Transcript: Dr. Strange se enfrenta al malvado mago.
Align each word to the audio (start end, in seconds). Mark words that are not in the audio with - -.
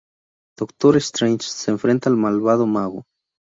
Dr. 0.57 0.99
Strange 0.99 1.47
se 1.47 1.69
enfrenta 1.69 2.09
al 2.09 2.17
malvado 2.17 2.65
mago. 2.65 3.03